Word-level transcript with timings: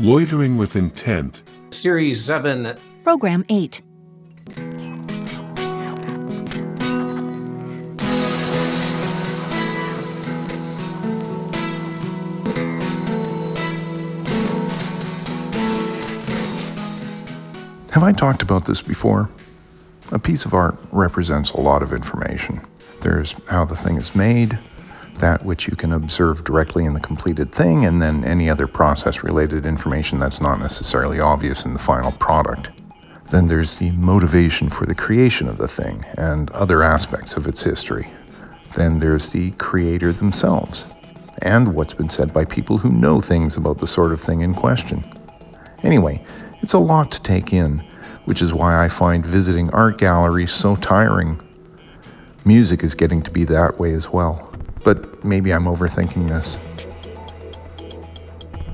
Loitering 0.00 0.56
with 0.56 0.76
Intent. 0.76 1.42
Series 1.70 2.24
7. 2.24 2.76
Program 3.02 3.44
8. 3.48 3.82
Have 17.90 18.04
I 18.04 18.12
talked 18.12 18.42
about 18.42 18.66
this 18.66 18.80
before? 18.80 19.28
A 20.12 20.18
piece 20.20 20.44
of 20.44 20.54
art 20.54 20.78
represents 20.92 21.50
a 21.50 21.60
lot 21.60 21.82
of 21.82 21.92
information. 21.92 22.60
There's 23.00 23.34
how 23.48 23.64
the 23.64 23.74
thing 23.74 23.96
is 23.96 24.14
made, 24.14 24.60
that 25.18 25.44
which 25.44 25.68
you 25.68 25.76
can 25.76 25.92
observe 25.92 26.44
directly 26.44 26.84
in 26.84 26.94
the 26.94 27.00
completed 27.00 27.52
thing, 27.52 27.84
and 27.84 28.00
then 28.00 28.24
any 28.24 28.48
other 28.48 28.66
process 28.66 29.22
related 29.22 29.66
information 29.66 30.18
that's 30.18 30.40
not 30.40 30.58
necessarily 30.58 31.20
obvious 31.20 31.64
in 31.64 31.72
the 31.72 31.78
final 31.78 32.12
product. 32.12 32.70
Then 33.30 33.48
there's 33.48 33.76
the 33.76 33.90
motivation 33.92 34.70
for 34.70 34.86
the 34.86 34.94
creation 34.94 35.48
of 35.48 35.58
the 35.58 35.68
thing 35.68 36.04
and 36.16 36.50
other 36.52 36.82
aspects 36.82 37.36
of 37.36 37.46
its 37.46 37.62
history. 37.62 38.08
Then 38.74 38.98
there's 38.98 39.30
the 39.30 39.50
creator 39.52 40.12
themselves, 40.12 40.84
and 41.42 41.74
what's 41.74 41.94
been 41.94 42.08
said 42.08 42.32
by 42.32 42.44
people 42.44 42.78
who 42.78 42.90
know 42.90 43.20
things 43.20 43.56
about 43.56 43.78
the 43.78 43.86
sort 43.86 44.12
of 44.12 44.20
thing 44.20 44.40
in 44.40 44.54
question. 44.54 45.04
Anyway, 45.82 46.24
it's 46.62 46.72
a 46.72 46.78
lot 46.78 47.10
to 47.12 47.22
take 47.22 47.52
in, 47.52 47.80
which 48.24 48.42
is 48.42 48.52
why 48.52 48.82
I 48.82 48.88
find 48.88 49.24
visiting 49.24 49.70
art 49.70 49.98
galleries 49.98 50.52
so 50.52 50.76
tiring. 50.76 51.40
Music 52.44 52.82
is 52.82 52.94
getting 52.94 53.22
to 53.22 53.30
be 53.30 53.44
that 53.44 53.78
way 53.78 53.92
as 53.92 54.08
well 54.08 54.47
but 54.84 55.24
maybe 55.24 55.52
I'm 55.52 55.64
overthinking 55.64 56.28
this. 56.28 56.56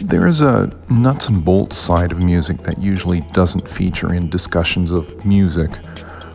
There 0.00 0.26
is 0.26 0.40
a 0.42 0.70
nuts 0.90 1.28
and 1.28 1.44
bolts 1.44 1.78
side 1.78 2.12
of 2.12 2.22
music 2.22 2.58
that 2.58 2.78
usually 2.78 3.22
doesn't 3.32 3.66
feature 3.66 4.12
in 4.12 4.28
discussions 4.28 4.90
of 4.90 5.24
music, 5.24 5.70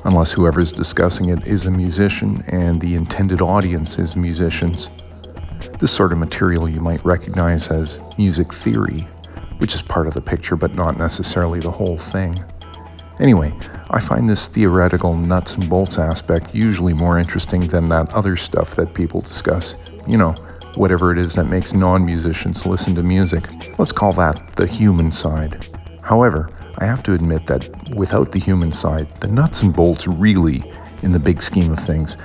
unless 0.04 0.32
whoever's 0.32 0.72
discussing 0.72 1.30
it 1.30 1.46
is 1.46 1.66
a 1.66 1.72
musician 1.72 2.44
and 2.48 2.82
the 2.82 2.96
intended 2.96 3.42
audience 3.42 4.00
is 4.00 4.16
musicians. 4.16 4.90
This 5.80 5.92
sort 5.92 6.12
of 6.12 6.18
material 6.18 6.68
you 6.68 6.80
might 6.80 7.06
recognize 7.06 7.68
as 7.68 8.00
music 8.18 8.52
theory, 8.52 9.02
which 9.60 9.76
is 9.76 9.82
part 9.84 10.08
of 10.08 10.16
the 10.16 10.22
picture 10.22 10.56
but 10.56 10.74
not 10.74 10.98
necessarily 10.98 11.60
the 11.60 11.72
whole 11.72 11.98
thing. 12.00 12.44
Anyway, 13.22 13.54
I 13.92 14.00
find 14.00 14.28
this 14.28 14.48
theoretical 14.48 15.16
nuts 15.16 15.54
and 15.54 15.70
bolts 15.70 16.00
aspect 16.00 16.56
usually 16.56 16.94
more 16.94 17.20
interesting 17.20 17.68
than 17.68 17.88
that 17.90 18.12
other 18.16 18.36
stuff 18.36 18.76
that 18.76 18.96
people 18.96 19.22
discuss. 19.22 19.76
You 20.08 20.18
know, 20.18 20.32
whatever 20.74 21.12
it 21.12 21.20
is 21.20 21.36
that 21.36 21.44
makes 21.44 21.72
non 21.72 22.04
musicians 22.04 22.66
listen 22.66 22.96
to 22.96 23.04
music. 23.04 23.48
Let's 23.78 23.92
call 23.92 24.14
that 24.14 24.56
the 24.56 24.66
human 24.66 25.12
side. 25.12 25.68
However, 26.02 26.50
I 26.80 26.86
have 26.86 27.04
to 27.04 27.14
admit 27.14 27.46
that 27.46 27.94
without 27.96 28.32
the 28.32 28.40
human 28.40 28.72
side, 28.72 29.08
the 29.22 29.28
nuts 29.28 29.62
and 29.62 29.72
bolts 29.72 30.08
really, 30.08 30.64
in 31.04 31.12
the 31.12 31.20
big 31.20 31.44
scheme 31.44 31.72
of 31.72 31.80
things, 31.80 32.18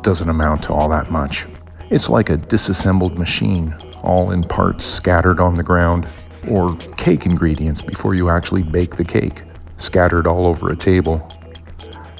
doesn't 0.00 0.30
amount 0.30 0.62
to 0.62 0.72
all 0.72 0.88
that 0.88 1.10
much. 1.10 1.44
It's 1.90 2.08
like 2.08 2.30
a 2.30 2.38
disassembled 2.38 3.18
machine, 3.18 3.74
all 4.02 4.30
in 4.30 4.44
parts 4.44 4.86
scattered 4.86 5.38
on 5.38 5.54
the 5.54 5.62
ground, 5.62 6.08
or 6.48 6.76
cake 6.96 7.26
ingredients 7.26 7.82
before 7.82 8.14
you 8.14 8.30
actually 8.30 8.62
bake 8.62 8.96
the 8.96 9.04
cake 9.04 9.42
scattered 9.80 10.26
all 10.26 10.46
over 10.46 10.70
a 10.70 10.76
table. 10.76 11.28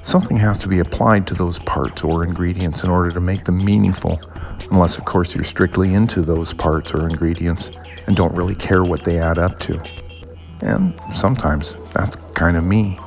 Something 0.02 0.38
has 0.38 0.58
to 0.58 0.68
be 0.68 0.80
applied 0.80 1.26
to 1.28 1.34
those 1.34 1.58
parts 1.60 2.02
or 2.02 2.24
ingredients 2.24 2.82
in 2.82 2.90
order 2.90 3.10
to 3.10 3.20
make 3.20 3.44
them 3.44 3.64
meaningful, 3.64 4.18
unless, 4.70 4.98
of 4.98 5.04
course, 5.04 5.34
you're 5.34 5.44
strictly 5.44 5.94
into 5.94 6.22
those 6.22 6.52
parts 6.52 6.92
or 6.92 7.08
ingredients 7.08 7.70
and 8.06 8.16
don't 8.16 8.34
really 8.34 8.54
care 8.54 8.82
what 8.82 9.04
they 9.04 9.18
add 9.18 9.38
up 9.38 9.60
to. 9.60 9.80
And 10.62 10.98
sometimes 11.14 11.76
that's 11.92 12.16
kind 12.34 12.56
of 12.56 12.64
me. 12.64 12.98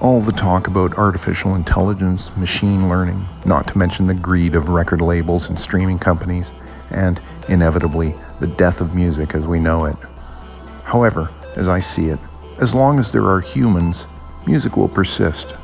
All 0.00 0.20
the 0.20 0.32
talk 0.32 0.66
about 0.66 0.98
artificial 0.98 1.54
intelligence, 1.54 2.36
machine 2.36 2.88
learning, 2.88 3.24
not 3.46 3.68
to 3.68 3.78
mention 3.78 4.06
the 4.06 4.14
greed 4.14 4.56
of 4.56 4.68
record 4.68 5.00
labels 5.00 5.48
and 5.48 5.58
streaming 5.58 6.00
companies, 6.00 6.52
and 6.90 7.20
inevitably 7.48 8.14
the 8.40 8.48
death 8.48 8.80
of 8.80 8.94
music 8.94 9.34
as 9.34 9.46
we 9.46 9.60
know 9.60 9.84
it. 9.84 9.96
However, 10.82 11.30
as 11.56 11.68
I 11.68 11.78
see 11.78 12.08
it, 12.08 12.18
as 12.60 12.74
long 12.74 12.98
as 12.98 13.12
there 13.12 13.26
are 13.26 13.40
humans, 13.40 14.06
music 14.46 14.76
will 14.76 14.88
persist. 14.88 15.54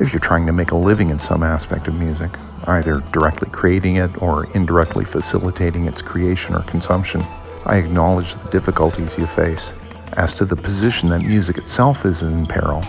If 0.00 0.12
you're 0.12 0.20
trying 0.20 0.46
to 0.46 0.52
make 0.52 0.70
a 0.70 0.76
living 0.76 1.10
in 1.10 1.18
some 1.18 1.42
aspect 1.42 1.86
of 1.86 1.94
music, 1.94 2.30
either 2.66 3.00
directly 3.12 3.48
creating 3.50 3.96
it 3.96 4.22
or 4.22 4.46
indirectly 4.54 5.04
facilitating 5.04 5.86
its 5.86 6.02
creation 6.02 6.54
or 6.54 6.62
consumption, 6.62 7.22
I 7.66 7.76
acknowledge 7.76 8.34
the 8.34 8.50
difficulties 8.50 9.18
you 9.18 9.26
face. 9.26 9.72
As 10.14 10.32
to 10.34 10.44
the 10.44 10.56
position 10.56 11.08
that 11.10 11.22
music 11.22 11.58
itself 11.58 12.04
is 12.04 12.22
in 12.22 12.46
peril, 12.46 12.82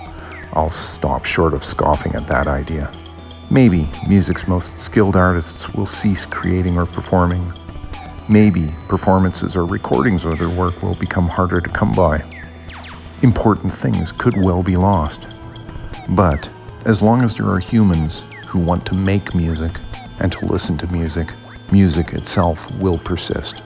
I'll 0.53 0.69
stop 0.69 1.25
short 1.25 1.53
of 1.53 1.63
scoffing 1.63 2.15
at 2.15 2.27
that 2.27 2.47
idea. 2.47 2.91
Maybe 3.51 3.89
music's 4.07 4.47
most 4.47 4.79
skilled 4.79 5.15
artists 5.15 5.71
will 5.73 5.85
cease 5.85 6.25
creating 6.25 6.77
or 6.77 6.85
performing. 6.85 7.53
Maybe 8.29 8.73
performances 8.87 9.55
or 9.55 9.65
recordings 9.65 10.25
of 10.25 10.39
their 10.39 10.49
work 10.49 10.81
will 10.81 10.95
become 10.95 11.27
harder 11.27 11.59
to 11.59 11.69
come 11.69 11.91
by 11.91 12.23
important 13.23 13.73
things 13.73 14.11
could 14.11 14.35
well 14.37 14.61
be 14.61 14.75
lost. 14.75 15.27
But 16.09 16.49
as 16.85 17.01
long 17.01 17.21
as 17.21 17.33
there 17.33 17.47
are 17.47 17.59
humans 17.59 18.23
who 18.47 18.59
want 18.59 18.85
to 18.87 18.93
make 18.93 19.33
music 19.33 19.71
and 20.19 20.31
to 20.33 20.45
listen 20.45 20.77
to 20.79 20.87
music, 20.87 21.29
music 21.71 22.13
itself 22.13 22.69
will 22.79 22.97
persist. 22.97 23.61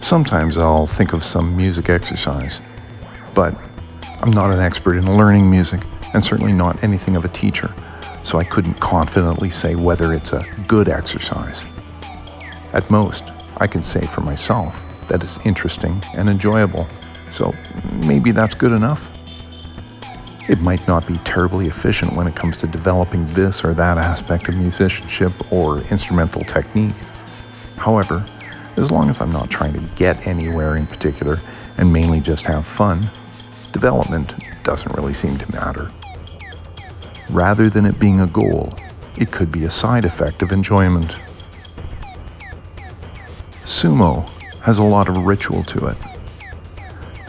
Sometimes 0.00 0.58
I'll 0.58 0.86
think 0.86 1.14
of 1.14 1.24
some 1.24 1.56
music 1.56 1.88
exercise, 1.88 2.60
but 3.34 3.56
I'm 4.20 4.30
not 4.30 4.52
an 4.52 4.60
expert 4.60 4.96
in 4.96 5.16
learning 5.16 5.50
music 5.50 5.80
and 6.12 6.22
certainly 6.22 6.52
not 6.52 6.82
anything 6.84 7.16
of 7.16 7.24
a 7.24 7.28
teacher, 7.28 7.72
so 8.22 8.38
I 8.38 8.44
couldn't 8.44 8.74
confidently 8.74 9.50
say 9.50 9.74
whether 9.74 10.12
it's 10.12 10.32
a 10.32 10.44
good 10.68 10.88
exercise. 10.88 11.64
At 12.74 12.90
most, 12.90 13.24
I 13.56 13.66
can 13.66 13.82
say 13.82 14.04
for 14.06 14.20
myself 14.20 14.84
that 15.08 15.22
it's 15.22 15.44
interesting 15.46 16.02
and 16.14 16.28
enjoyable. 16.28 16.86
So 17.32 17.52
maybe 18.06 18.30
that's 18.30 18.54
good 18.54 18.72
enough. 18.72 19.08
It 20.48 20.60
might 20.60 20.86
not 20.86 21.06
be 21.06 21.16
terribly 21.18 21.66
efficient 21.66 22.12
when 22.14 22.26
it 22.26 22.36
comes 22.36 22.56
to 22.58 22.66
developing 22.66 23.26
this 23.32 23.64
or 23.64 23.74
that 23.74 23.96
aspect 23.96 24.48
of 24.48 24.56
musicianship 24.56 25.32
or 25.52 25.78
instrumental 25.84 26.42
technique. 26.42 26.94
However, 27.76 28.24
as 28.76 28.90
long 28.90 29.08
as 29.08 29.20
I'm 29.20 29.32
not 29.32 29.50
trying 29.50 29.72
to 29.72 29.80
get 29.96 30.26
anywhere 30.26 30.76
in 30.76 30.86
particular 30.86 31.38
and 31.78 31.92
mainly 31.92 32.20
just 32.20 32.44
have 32.44 32.66
fun, 32.66 33.10
development 33.72 34.34
doesn't 34.62 34.94
really 34.94 35.14
seem 35.14 35.38
to 35.38 35.52
matter. 35.52 35.90
Rather 37.30 37.70
than 37.70 37.86
it 37.86 37.98
being 37.98 38.20
a 38.20 38.26
goal, 38.26 38.74
it 39.16 39.30
could 39.30 39.50
be 39.50 39.64
a 39.64 39.70
side 39.70 40.04
effect 40.04 40.42
of 40.42 40.52
enjoyment. 40.52 41.16
Sumo 43.64 44.28
has 44.60 44.78
a 44.78 44.82
lot 44.82 45.08
of 45.08 45.16
ritual 45.18 45.62
to 45.64 45.86
it. 45.86 45.96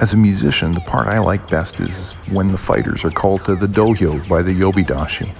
As 0.04 0.12
a 0.12 0.18
musician, 0.18 0.74
the 0.74 0.82
part 0.82 1.08
I 1.08 1.20
like 1.20 1.50
best 1.50 1.80
is 1.80 2.12
when 2.30 2.52
the 2.52 2.58
fighters 2.58 3.06
are 3.06 3.10
called 3.10 3.46
to 3.46 3.56
the 3.56 3.68
dohyo 3.68 4.28
by 4.28 4.42
the 4.42 4.52
yobidashi. 4.52 5.34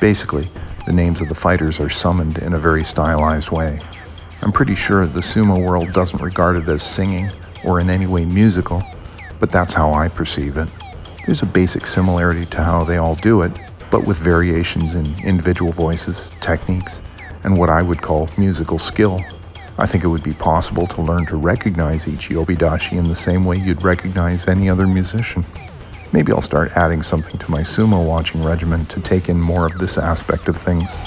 Basically, 0.00 0.48
the 0.84 0.92
names 0.92 1.20
of 1.20 1.28
the 1.28 1.34
fighters 1.36 1.78
are 1.78 1.88
summoned 1.88 2.38
in 2.38 2.54
a 2.54 2.58
very 2.58 2.82
stylized 2.82 3.50
way. 3.52 3.78
I'm 4.42 4.50
pretty 4.50 4.74
sure 4.74 5.06
the 5.06 5.20
sumo 5.20 5.64
world 5.64 5.92
doesn't 5.92 6.20
regard 6.20 6.56
it 6.56 6.68
as 6.68 6.82
singing 6.82 7.30
or 7.64 7.78
in 7.78 7.88
any 7.88 8.08
way 8.08 8.24
musical, 8.24 8.82
but 9.38 9.52
that's 9.52 9.74
how 9.74 9.92
I 9.92 10.08
perceive 10.08 10.56
it. 10.56 10.68
There's 11.24 11.42
a 11.42 11.46
basic 11.46 11.86
similarity 11.86 12.46
to 12.46 12.64
how 12.64 12.82
they 12.82 12.96
all 12.96 13.14
do 13.14 13.42
it, 13.42 13.52
but 13.92 14.08
with 14.08 14.18
variations 14.18 14.96
in 14.96 15.06
individual 15.22 15.70
voices, 15.70 16.32
techniques, 16.40 17.00
and 17.44 17.56
what 17.56 17.70
I 17.70 17.80
would 17.80 18.02
call 18.02 18.28
musical 18.36 18.80
skill. 18.80 19.20
I 19.80 19.86
think 19.86 20.04
it 20.04 20.08
would 20.08 20.22
be 20.22 20.34
possible 20.34 20.86
to 20.88 21.00
learn 21.00 21.24
to 21.26 21.38
recognize 21.38 22.06
each 22.06 22.28
yobidashi 22.28 22.98
in 22.98 23.08
the 23.08 23.16
same 23.16 23.46
way 23.46 23.56
you'd 23.56 23.82
recognize 23.82 24.46
any 24.46 24.68
other 24.68 24.86
musician. 24.86 25.42
Maybe 26.12 26.32
I'll 26.32 26.42
start 26.42 26.76
adding 26.76 27.02
something 27.02 27.38
to 27.38 27.50
my 27.50 27.62
sumo 27.62 28.06
watching 28.06 28.44
regimen 28.44 28.84
to 28.86 29.00
take 29.00 29.30
in 29.30 29.40
more 29.40 29.64
of 29.64 29.78
this 29.78 29.96
aspect 29.96 30.48
of 30.48 30.56
things. 30.58 30.98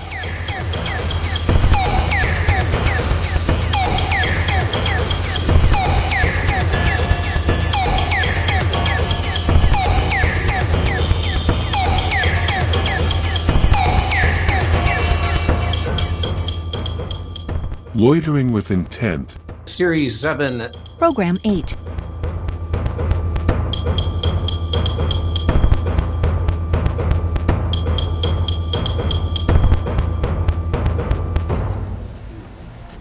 Loitering 17.96 18.52
with 18.52 18.72
Intent. 18.72 19.38
Series 19.68 20.20
7. 20.20 20.72
Program 20.98 21.38
8. 21.44 21.78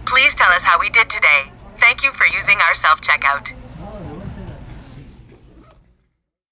Please 0.05 0.35
tell 0.35 0.51
us 0.53 0.63
how 0.63 0.79
we 0.79 0.91
did 0.91 1.09
today. 1.09 1.45
thank 1.77 2.05
you 2.05 2.13
for 2.13 2.27
using 2.27 2.59
our 2.69 2.75
self 2.75 3.01
checkout. 3.01 3.62